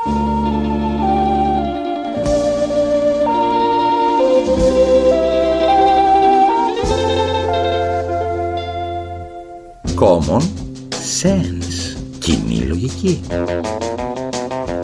Common 0.00 0.12
sense. 11.22 11.96
Κοινή 12.18 12.58
λογική. 12.58 13.20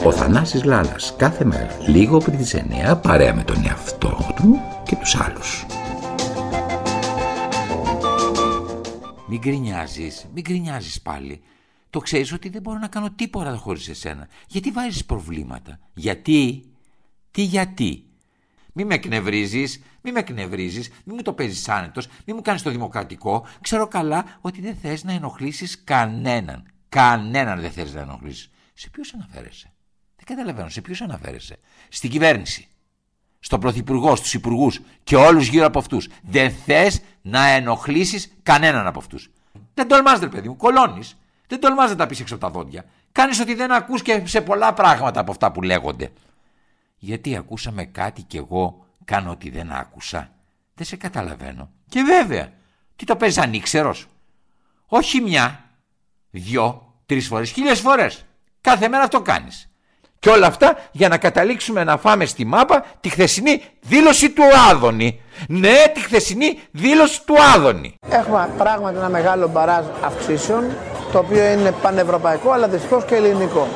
Ο 0.05 0.13
Θανάσης 0.13 0.65
Λάλας 0.65 1.15
κάθε 1.17 1.45
μέρα 1.45 1.77
λίγο 1.87 2.19
πριν 2.19 2.37
τις 2.37 2.55
9 2.55 3.01
παρέα 3.03 3.35
με 3.35 3.43
τον 3.43 3.65
εαυτό 3.67 4.33
του 4.37 4.61
και 4.85 4.97
τους 4.97 5.15
άλλους. 5.21 5.67
Μην 9.27 9.39
γκρινιάζεις, 9.39 10.27
μην 10.35 10.43
γκρινιάζεις 10.43 11.01
πάλι. 11.03 11.41
Το 11.97 12.03
ξέρεις 12.03 12.33
ότι 12.33 12.49
δεν 12.49 12.63
μπορώ 12.63 12.79
να 12.79 12.89
κάνω 12.89 13.11
τίποτα 13.11 13.57
χωρίς 13.57 13.89
εσένα. 13.89 14.29
Γιατί 14.49 14.71
βάζεις 14.71 15.05
προβλήματα; 15.05 15.79
Γιατί, 15.95 16.65
τι 17.31 17.43
γιατί; 17.43 18.05
Μη 18.73 18.85
με 18.85 18.95
εκνευρίζεις, 18.95 19.83
μη 20.03 20.13
με 20.13 20.19
εκνευρίζεις, 20.19 20.91
μη 21.05 21.15
μου 21.15 21.23
το 21.23 21.33
παίζεις 21.33 21.69
άνετος, 21.69 22.09
μη 22.25 22.35
μου 22.35 22.43
κάνεις 22.43 22.63
το 22.63 22.71
δημοκρατικό. 22.71 23.47
Ξέρω 23.61 23.89
καλά 23.89 24.25
ότι 24.41 24.61
δεν 24.61 24.77
θες 24.77 25.05
να 25.05 25.13
ενοχλήσεις 25.13 25.85
κανέναν. 25.85 26.71
Κανέναν 26.89 27.61
δεν 27.61 27.71
θες 27.71 27.95
να 27.95 28.01
ενοχλήσεις. 28.01 28.51
Σε 28.75 28.91
ποιους 28.91 29.15
αναφέρεσαι; 29.15 29.73
Δεν 30.17 30.25
καταλαβαίνω, 30.25 30.69
σε 30.69 30.81
ποιους 30.81 31.01
αναφέρεσαι; 31.01 31.59
Στην 31.89 32.11
κυβέρνηση. 32.11 32.69
Στον 33.39 33.61
πρωθυπουργό, 33.61 34.17
στους 34.17 34.35
υπουργούς 34.35 34.81
και 35.05 35.17
όλους 35.17 35.47
γύρω 35.47 35.67
από 35.67 35.79
αυτούς. 35.79 36.09
Δεν 36.23 36.51
θες 36.51 37.01
να 37.23 37.47
ενοχλήσεις 37.47 38.33
κανέναν 38.43 38.87
από 38.87 38.99
αυτούς. 38.99 39.31
Δεν 39.75 39.89
τολμάς 39.89 40.21
ρε 40.21 40.29
παιδί 40.29 40.49
μου, 40.49 40.57
κολώνεις. 40.57 41.17
Δεν 41.47 41.61
τολμάς 41.61 41.91
να 41.91 41.97
τα 41.97 42.07
πεις 42.07 42.21
έξω 42.21 42.35
από 42.35 42.45
τα 42.45 42.51
δόντια. 42.51 42.85
Κάνεις 43.13 43.41
ότι 43.41 43.55
δεν 43.55 43.73
ακούς 43.73 44.03
και 44.03 44.23
σε 44.25 44.41
πολλά 44.41 44.73
πράγματα 44.73 45.21
από 45.21 45.31
αυτά 45.31 45.53
που 45.53 45.63
λέγονται. 45.63 46.13
Γιατί 46.97 47.37
ακούσαμε 47.37 47.85
κάτι 47.85 48.23
κι 48.23 48.37
εγώ 48.37 48.87
κάνω 49.05 49.31
ότι 49.31 49.51
δεν 49.51 49.73
άκουσα. 49.73 50.31
Δεν 50.75 50.87
σε 50.87 50.97
καταλαβαίνω. 50.97 51.71
Και 51.89 52.03
βέβαια, 52.03 52.53
τι 52.97 53.05
το 53.05 53.17
παίζεις 53.17 53.39
ανήξερος; 53.39 54.07
Όχι 54.87 55.21
μια, 55.21 55.65
δυο, 56.31 56.95
τρεις 57.07 57.27
φορές, 57.27 57.51
χίλιες 57.51 57.81
φορές. 57.81 58.25
Κάθε 58.61 58.89
μέρα 58.89 59.03
αυτό 59.03 59.21
κάνεις. 59.21 59.71
Και 60.19 60.29
όλα 60.29 60.47
αυτά 60.47 60.77
για 60.93 61.09
να 61.09 61.19
καταλήξουμε 61.19 61.85
να 61.85 61.97
φάμε 61.97 62.25
στη 62.25 62.45
μάπα 62.45 62.85
τη 63.01 63.09
χθεσινή 63.09 63.63
δήλωση 63.81 64.31
του 64.31 64.43
Άδωνη. 64.71 65.21
Ναι, 65.49 65.75
τη 65.95 66.01
χθεσινή 66.01 66.61
δήλωση 66.71 67.25
του 67.25 67.35
Άδωνη. 67.55 67.95
Έχουμε 68.09 68.55
πράγματι 68.59 68.97
ένα 68.97 69.09
μεγάλο 69.09 69.49
μπαράζ 69.49 69.85
αυξήσεων, 70.05 70.65
το 71.13 71.19
οποίο 71.19 71.45
είναι 71.45 71.73
πανευρωπαϊκό 71.83 72.51
αλλά 72.51 72.69
δυστυχώς 72.69 73.05
και 73.05 73.15
ελληνικό. 73.15 73.67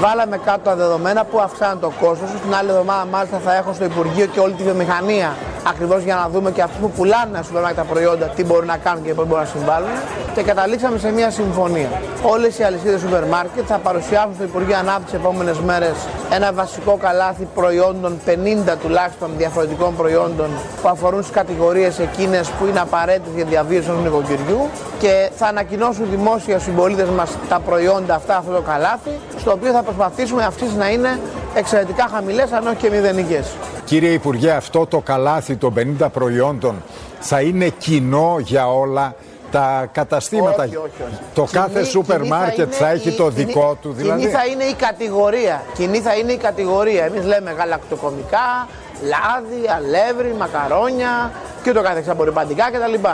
Βάλαμε 0.00 0.38
κάτω 0.38 0.60
τα 0.64 0.76
δεδομένα 0.76 1.24
που 1.24 1.40
αυξάνουν 1.40 1.80
το 1.80 1.92
κόστος. 2.00 2.30
Την 2.30 2.54
άλλη 2.54 2.68
εβδομάδα, 2.68 3.04
μάλιστα, 3.04 3.38
θα 3.38 3.54
έχω 3.56 3.72
στο 3.72 3.84
Υπουργείο 3.84 4.26
και 4.26 4.40
όλη 4.40 4.52
τη 4.52 4.62
βιομηχανία 4.62 5.36
ακριβώς 5.68 6.02
για 6.02 6.14
να 6.14 6.28
δούμε 6.28 6.50
και 6.50 6.62
αυτού 6.62 6.80
που 6.80 6.90
πουλάνε 6.90 7.42
σούπερ 7.42 7.74
τα 7.74 7.82
προϊόντα 7.82 8.26
τι 8.26 8.44
μπορούν 8.44 8.66
να 8.66 8.76
κάνουν 8.76 9.04
και 9.04 9.14
πώς 9.14 9.26
μπορούν 9.26 9.42
να 9.42 9.48
συμβάλλουν. 9.48 9.88
Και 10.34 10.42
καταλήξαμε 10.42 10.98
σε 10.98 11.10
μια 11.12 11.30
συμφωνία. 11.30 11.90
Όλες 12.22 12.58
οι 12.58 12.62
αλυσίδες 12.62 13.00
σούπερ 13.00 13.24
μάρκετ 13.24 13.64
θα 13.66 13.78
παρουσιάσουν 13.78 14.34
στο 14.34 14.44
Υπουργείο 14.44 14.76
Ανάπτυξης 14.76 15.18
επόμενες 15.18 15.58
μέρες 15.58 15.94
ένα 16.30 16.52
βασικό 16.52 16.96
καλάθι 16.96 17.48
προϊόντων, 17.54 18.18
50 18.26 18.76
τουλάχιστον 18.82 19.30
διαφορετικών 19.36 19.96
προϊόντων 19.96 20.48
που 20.82 20.88
αφορούν 20.88 21.22
στις 21.22 21.34
κατηγορίες 21.34 21.98
εκείνες 21.98 22.48
που 22.48 22.66
είναι 22.66 22.80
απαραίτητες 22.80 23.32
για 23.34 23.44
διαβίωση 23.44 23.88
ενός 23.90 24.02
νοικοκυριού 24.02 24.68
και 24.98 25.30
θα 25.36 25.46
ανακοινώσουν 25.46 26.06
δημόσια 26.10 26.58
στους 26.58 26.62
συμπολίτες 26.62 27.08
μας 27.08 27.30
τα 27.48 27.60
προϊόντα 27.60 28.14
αυτά, 28.14 28.36
αυτό 28.36 28.52
το 28.52 28.60
καλάθι, 28.60 29.10
στο 29.38 29.52
οποίο 29.52 29.72
θα 29.72 29.82
προσπαθήσουμε 29.82 30.44
αυξήσει 30.44 30.76
να 30.76 30.90
είναι 30.90 31.18
εξαιρετικά 31.54 32.08
χαμηλές, 32.12 32.52
αν 32.52 32.66
όχι 32.66 32.76
και 32.76 32.90
μηδενικές. 32.90 33.46
Κύριε 33.90 34.10
Υπουργέ, 34.10 34.50
αυτό 34.50 34.86
το 34.86 35.00
καλάθι 35.00 35.56
των 35.56 35.74
50 36.00 36.06
προϊόντων 36.12 36.82
θα 37.20 37.40
είναι 37.40 37.68
κοινό 37.68 38.36
για 38.38 38.72
όλα 38.72 39.14
τα 39.50 39.88
καταστήματα; 39.92 40.62
Όχι, 40.62 40.76
όχι, 40.76 41.02
όχι. 41.02 41.18
Το 41.34 41.46
κάθε 41.52 41.84
σούπερ 41.84 42.26
μάρκετ 42.26 42.72
θα, 42.76 42.88
έχει 42.88 43.12
το 43.12 43.28
δικό 43.28 43.76
του 43.82 43.92
δηλαδή; 43.92 44.20
Κοινή 44.20 44.32
θα 44.32 44.46
είναι 44.46 44.64
η 44.64 44.74
κατηγορία. 44.74 45.62
Κοινή 45.74 46.00
θα 46.00 46.14
είναι 46.14 46.32
η 46.32 46.36
κατηγορία. 46.36 47.04
Εμείς 47.04 47.24
λέμε 47.24 47.52
γαλακτοκομικά, 47.52 48.68
λάδι, 49.02 49.62
αλεύρι, 49.76 50.34
μακαρόνια 50.38 51.32
και 51.62 51.72
το 51.72 51.82
καθεξής 51.82 52.10
απορριπαντικά 52.10 52.70
κτλ. 52.70 53.08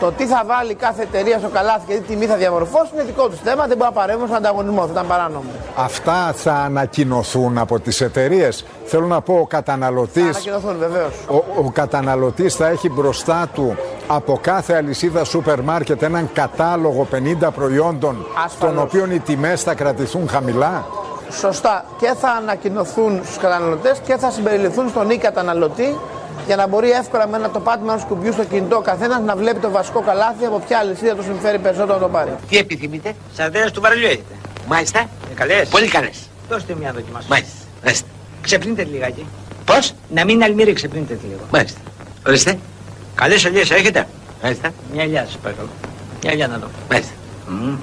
Το 0.00 0.12
τι 0.12 0.26
θα 0.26 0.42
βάλει 0.46 0.74
κάθε 0.74 1.02
εταιρεία 1.02 1.38
στο 1.38 1.48
καλάθι 1.48 1.84
και 1.86 1.94
τι 1.94 2.00
τιμή 2.00 2.26
θα 2.26 2.36
διαμορφώσει 2.36 2.90
είναι 2.94 3.02
δικό 3.02 3.28
τους 3.28 3.38
θέμα. 3.40 3.66
Δεν 3.66 3.76
μπορεί 3.76 3.90
να 3.94 4.00
παρέμβουν 4.00 4.26
στον 4.26 4.36
ανταγωνισμό. 4.38 4.80
Θα 4.82 4.88
ήταν 4.92 5.06
παράνομο. 5.06 5.50
Αυτά 5.76 6.32
θα 6.36 6.52
ανακοινωθούν 6.52 7.58
από 7.58 7.80
τις 7.80 8.00
εταιρείες. 8.00 8.64
Θέλω 8.84 9.06
να 9.06 9.20
πω, 9.20 9.34
ο 9.34 9.46
καταναλωτή. 9.46 10.20
Θα 10.20 10.28
ανακοινωθούν, 10.28 10.76
βεβαίως. 10.78 11.12
Ο, 11.30 11.36
ο 11.36 11.70
καταναλωτής 11.72 12.54
θα 12.54 12.66
έχει 12.66 12.90
μπροστά 12.90 13.48
του 13.54 13.76
από 14.06 14.38
κάθε 14.42 14.74
αλυσίδα 14.74 15.24
σούπερ 15.24 15.60
μάρκετ 15.60 16.02
έναν 16.02 16.30
κατάλογο 16.32 17.06
50 17.42 17.48
προϊόντων, 17.54 18.26
Ασφαλώς. 18.44 18.74
των 18.74 18.82
οποίων 18.84 19.10
οι 19.10 19.18
τιμές 19.18 19.62
θα 19.62 19.74
κρατηθούν 19.74 20.28
χαμηλά. 20.28 20.84
Σωστά. 21.30 21.84
Και 21.98 22.14
θα 22.20 22.28
ανακοινωθούν 22.28 23.20
στους 23.24 23.36
καταναλωτές 23.36 23.98
και 24.06 24.16
θα 24.16 24.30
συμπεριληφθούν 24.30 24.88
στον 24.88 25.10
ή 25.10 25.16
καταναλωτή 25.18 25.98
για 26.46 26.56
να 26.56 26.66
μπορεί 26.66 26.90
εύκολα 26.90 27.28
με 27.28 27.36
ένα 27.36 27.50
το 27.50 27.60
πάτημα 27.60 27.92
ενό 27.92 28.02
κουμπιού 28.08 28.32
στο 28.32 28.44
κινητό 28.44 28.76
ο 28.76 28.80
καθένας 28.80 29.20
να 29.20 29.36
βλέπει 29.36 29.58
το 29.60 29.70
βασικό 29.70 30.00
καλάθι 30.00 30.44
από 30.44 30.58
ποια 30.58 30.78
αλυσίδα 30.78 31.14
του 31.14 31.22
συμφέρει 31.22 31.58
περισσότερο 31.58 31.94
να 31.94 32.00
το 32.00 32.08
πάρει. 32.08 32.34
Τι 32.48 32.56
επιθυμείτε, 32.56 33.14
Σαρδέλες 33.34 33.70
του 33.70 33.80
βαρελιού 33.80 34.06
έχετε. 34.06 34.34
μάλιστα. 34.68 34.98
Είναι 35.00 35.34
καλές. 35.34 35.68
Πολύ 35.68 35.88
καλές. 35.88 36.28
Δώστε 36.48 36.74
μια 36.74 36.92
δοκιμάσου. 36.92 37.28
Μάλιστα. 37.28 37.54
Μάλιστα. 37.84 38.06
Ξεπνείτε 38.42 38.84
λιγάκι. 38.84 39.26
Πώς, 39.64 39.92
Να 40.08 40.24
μην 40.24 40.42
αλμύρει, 40.42 40.72
ξεπνείτε 40.72 41.18
λίγο. 41.28 41.40
μάλιστα. 41.52 41.80
Ορίστε. 42.26 42.58
Καλές 43.14 43.44
ελιές 43.44 43.70
έχετε. 43.70 44.06
Μάλιστα. 44.42 44.70
Μια 44.92 45.02
ελιά 45.02 45.24
σας 45.24 45.36
παρακαλώ. 45.36 45.68
Μια 46.22 46.32
ελιά 46.32 46.46
να 46.48 46.58
δω. 46.58 46.66
Μάλιστα. 46.90 47.12
Μμμ. 47.48 47.76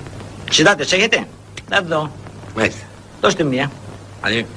Ξηδάτες 0.49 0.91
έχετε; 0.91 1.27
Να 1.69 1.81
δω. 1.81 2.11
Μάλιστα. 2.55 2.81
Δώστε 3.21 3.43
μια. 3.43 3.71
Δηλαδή, 4.23 4.47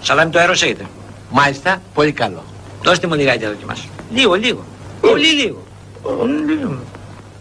Σαλάμι 0.00 0.30
το 0.30 0.38
αέρος 0.38 0.62
έχετε. 0.62 0.86
μάλιστα, 1.30 1.80
πολύ 1.94 2.12
καλό. 2.12 2.42
Δώστε 2.84 3.06
μου 3.06 3.14
λιγάκι 3.14 3.42
να 3.44 3.48
δοκιμάσω. 3.48 3.84
Λίγο, 4.10 4.34
λίγο. 4.34 4.64
Πολύ 5.00 5.26
λίγο. 5.26 5.62
Μ, 6.02 6.48
λίγο. 6.48 6.78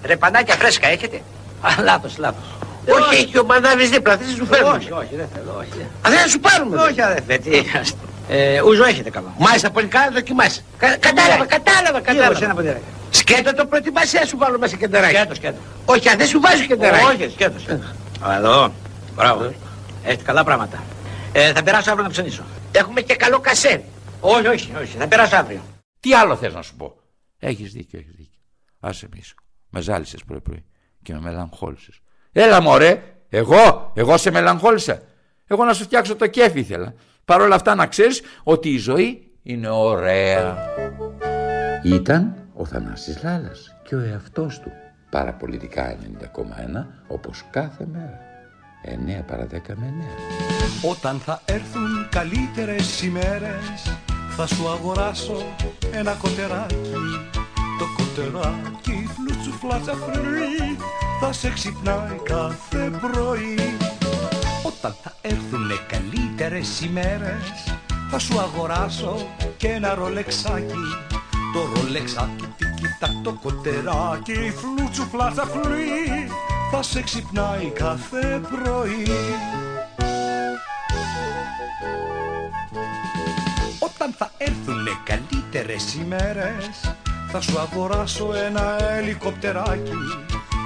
Ρε 0.03 0.15
πανάκια 0.17 0.55
φρέσκα 0.55 0.87
έχετε; 0.87 1.21
Α, 1.61 1.69
λάθος, 1.83 2.17
λάθος. 2.17 2.43
Όχι, 2.87 3.21
έχει 3.21 3.37
ο 3.37 3.43
μανάβης 3.45 3.89
δίπλα, 3.89 4.17
δεν 4.17 4.27
σου 4.37 4.45
φέρνουμε. 4.45 4.75
όχι, 4.77 4.91
όχι, 4.91 5.15
δεν 5.15 5.27
θέλω, 5.33 5.55
όχι. 5.59 5.81
Α, 6.01 6.09
δεν 6.09 6.19
θα 6.19 6.27
σου 6.27 6.39
πάρουμε. 6.39 6.81
Όχι, 6.81 7.01
αδερφέ, 7.01 7.37
τι; 7.37 7.63
Ε, 8.29 8.61
ούζο 8.61 8.83
έχετε 8.83 9.09
καλό. 9.09 9.33
Μάλιστα, 9.37 9.69
πολύ 9.71 9.87
καλά, 9.87 10.11
δοκιμάσαι. 10.11 10.61
Κα- 10.77 10.97
Κατάλαβα, 10.97 11.45
κατάλαβα, 11.45 11.99
Λίγο, 11.99 12.11
σε 12.11 12.11
ένα 12.11 12.27
κατάλαβα. 12.29 12.53
ποντιράκι. 12.55 12.83
Σκέτο 13.09 13.53
το 13.55 13.65
προετοιμάσαι 13.65 14.19
να 14.19 14.25
σου 14.25 14.37
βάλω 14.37 14.59
μέσα 14.59 14.75
κεντεράκι. 14.75 15.15
Σκέτο, 15.15 15.35
σκέτο. 15.35 15.57
Όχι, 15.85 16.09
αν 16.09 16.17
δεν 16.17 16.27
σου 16.27 16.39
βάζω 16.39 16.63
κεντεράκι. 16.63 17.05
Όχι, 17.05 17.29
σκέτο, 17.33 17.59
σκέτο. 17.59 17.83
Α, 18.27 18.35
Εδώ. 18.37 18.73
Μπράβο. 19.15 19.53
Έχετε 20.03 20.23
καλά 20.23 20.43
πράγματα. 20.43 20.83
Ε, 21.31 21.51
θα 21.53 21.63
περάσω 21.63 21.89
αύριο 21.89 22.05
να 22.05 22.11
ψωνίσω. 22.11 22.43
Έχουμε 22.71 23.01
και 23.01 23.15
καλό 23.15 23.39
κασέρι. 23.39 23.85
Όχι, 24.25 24.47
όχι, 24.47 24.75
όχι. 24.75 24.97
Θα 24.97 25.07
περάσω 25.07 25.35
αύριο. 25.35 25.61
Τι 25.99 26.13
άλλο 26.13 26.35
θες 26.35 26.53
να 26.53 26.61
σου 26.61 26.75
πω; 26.75 26.95
Έχεις 27.39 27.71
δίκιο, 27.73 27.99
έχεις 27.99 28.15
δίκιο. 28.15 28.39
Άσε 28.79 29.07
με 29.11 29.17
ήσυχο. 29.19 29.39
Με 29.69 29.81
ζάλισες 29.81 30.23
πρωί 30.23 30.41
πρωί 30.41 30.65
και 31.03 31.13
με 31.13 31.19
μελαγχόλησες. 31.19 31.99
Έλα 32.31 32.61
μωρέ, 32.61 33.01
εγώ, 33.29 33.91
εγώ 33.95 34.17
σε 34.17 34.31
μελαγχόλησα. 34.31 35.01
Εγώ 35.47 35.63
να 35.63 35.73
σου 35.73 35.83
φτιάξω 35.83 36.15
το 36.15 36.27
κέφι 36.27 36.59
ήθελα. 36.59 36.93
Παρ' 37.25 37.41
όλα 37.41 37.55
αυτά 37.55 37.75
να 37.75 37.87
ξέρεις 37.87 38.21
ότι 38.43 38.69
η 38.69 38.77
ζωή 38.77 39.31
είναι 39.43 39.69
ωραία. 39.69 40.57
Ήταν 41.83 42.47
ο 42.53 42.65
Θανάσης 42.65 43.23
Λάλας 43.23 43.75
και 43.83 43.95
ο 43.95 43.99
εαυτός 43.99 44.59
του. 44.59 44.71
Παραπολιτικά 45.09 45.97
90,1 45.97 46.87
όπως 47.07 47.43
κάθε 47.51 47.85
μέρα. 47.91 48.19
9 48.85 49.23
παρα 49.27 49.47
10 49.47 49.75
με 49.75 49.93
9. 50.83 50.89
Όταν 50.89 51.19
θα 51.19 51.41
έρθουν 51.45 52.09
καλύτερες 52.09 53.01
ημέρες 53.01 53.97
Θα 54.35 54.47
σου 54.47 54.69
αγοράσω 54.69 55.45
ένα 55.91 56.11
κοτεράκι. 56.11 56.75
Το 57.79 57.85
κοτεράκι 57.97 59.09
φλουτσουφλάτσα 59.15 59.93
φρουρί 59.93 60.77
Θα 61.19 61.33
σε 61.33 61.49
ξυπνάει 61.49 62.17
κάθε 62.23 62.91
πρωί. 63.01 63.77
Όταν 64.63 64.95
θα 65.03 65.15
έρθουν 65.21 65.71
καλύτερες 65.87 66.81
ημέρες 66.81 67.77
Θα 68.11 68.19
σου 68.19 68.39
αγοράσω 68.39 69.27
και 69.57 69.67
ένα 69.67 69.93
ρολεξάκι. 69.93 70.83
Το 71.53 71.59
ρολεξάκι 71.75 72.45
τικιτάκ 72.57 73.23
το 73.23 73.33
κοτεράκι 73.41 74.53
φλουτσουφλάτσα 74.55 75.45
φρουρί 75.45 76.27
Θα 76.71 76.81
σε 76.81 77.01
ξυπνάει 77.01 77.69
κάθε 77.69 78.41
πρωί 78.51 79.07
Όταν 84.03 84.15
θα 84.17 84.31
έρθουνε 84.37 84.91
καλύτερες 85.03 85.93
ημέρες 85.93 86.95
Θα 87.31 87.41
σου 87.41 87.59
αγοράσω 87.59 88.33
ένα 88.33 88.83
ελικοπτεράκι 88.83 89.91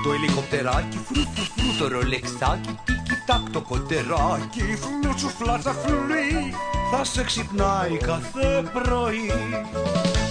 Το 0.04 0.12
ελικοπτεράκι 0.12 0.98
φρου 1.06 1.22
φρου 1.22 1.44
φρου 1.44 1.78
Το 1.80 1.88
ρολεξάκι 1.88 2.80
τίκι 2.86 3.16
τακ 3.26 3.50
το 3.52 3.62
κοντεράκι 3.62 4.78
Φλούτσου 5.02 5.30
φλάτσα 5.30 5.74
φλουί 5.74 6.54
Θα 6.92 7.04
σε 7.04 7.24
ξυπνάει 7.24 7.98
κάθε 7.98 8.64
πρωί. 8.74 9.32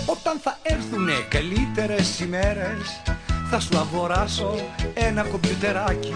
Όταν 0.07 0.39
θα 0.43 0.59
έρθουνε 0.63 1.15
καλύτερες 1.29 2.21
ημέρες 2.21 3.03
Θα 3.51 3.61
σου 3.61 3.79
αγοράσω 3.79 4.55
ένα 4.95 5.23
κομπιουτεράκι. 5.23 6.15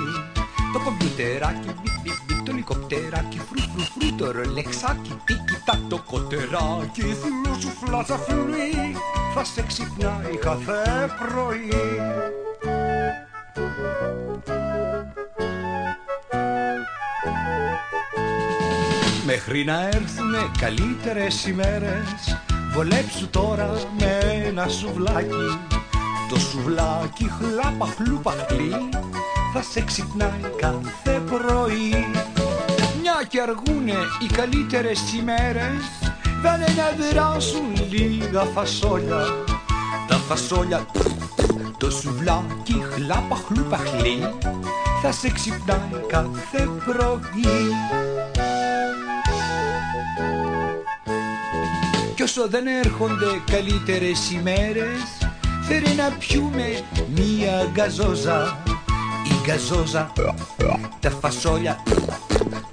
Το 0.72 0.80
κομπιουτεράκι 0.84 1.74
μπιπ 1.82 2.02
μπιπ 2.02 2.29
μπιπ 2.60 2.66
Το 2.66 2.76
ελικοπτεράκι 2.76 3.38
φρου 3.38 3.60
φρου 3.60 3.82
φρου 3.82 4.14
Το 4.16 4.30
ρολεξάκι 4.30 5.20
τίκι 5.24 5.62
τακ 5.64 5.78
το 5.88 6.02
κοντεράκι 6.10 7.00
Φλούτσου 7.00 7.68
φλάτσα 7.68 8.16
φλουί 8.16 8.96
Θα 9.34 9.44
σε 9.44 9.62
ξυπνάει 9.62 10.36
κάθε 10.40 11.10
πρωί 11.18 11.72
Μέχρι 19.24 19.64
να 19.64 19.88
έρθουνε 19.88 20.50
καλύτερες 20.58 21.46
ημέρες 21.46 22.38
Βολέψου 22.72 23.28
τώρα 23.30 23.72
με 23.98 24.18
ένα 24.46 24.68
σουβλάκι 24.68 25.58
Το 26.28 26.38
σουβλάκι 26.38 27.30
χλάπα 27.38 27.86
χλούπα 27.86 28.46
χλί 28.48 28.88
Θα 29.52 29.62
σε 29.62 29.80
ξυπνάει 29.80 30.40
κάθε 30.56 31.22
πρωί 31.30 32.06
Μια 33.32 33.44
και 33.44 33.50
αργούνε 33.50 33.94
οι 34.20 34.26
καλύτερες 34.26 35.12
ημέρες 35.12 36.12
Βάλε 36.42 36.64
να 36.64 37.06
δράσουν 37.10 37.88
λίγα 37.90 38.44
φασόλια 38.44 39.24
Τα 40.08 40.16
φασόλια 40.16 40.86
το 41.78 41.90
σουβλάκι 41.90 42.84
χλάπα 42.90 43.36
χλούπα 43.46 43.76
χλί 43.76 44.18
Θα 45.02 45.12
σε 45.12 45.30
ξυπνάει 45.30 46.04
κάθε 46.08 46.68
πρωί 46.84 47.72
Κι 52.14 52.22
όσο 52.22 52.48
δεν 52.48 52.66
έρχονται 52.66 53.40
καλύτερες 53.50 54.30
ημέρες 54.30 55.30
Φέρε 55.62 55.94
να 55.94 56.16
πιούμε 56.18 56.82
μία 57.14 57.68
γκαζόζα 57.72 58.62
Η 59.24 59.44
γκαζόζα, 59.44 60.12
τα 61.00 61.10
φασόλια 61.10 61.82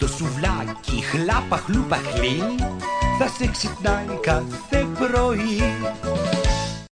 Το 0.08 0.14
σουβλάκι, 0.14 1.02
χλάπα 1.02 1.58
χλούπα 1.58 1.96
χλί. 1.96 2.42
Θα 3.20 3.28
σε 3.28 3.48
ξυπνάει 3.52 4.20
κάθε 4.22 4.88
πρωί 4.98 5.62